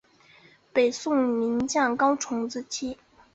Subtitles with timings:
[0.73, 2.97] 北宋名将高琼之妻。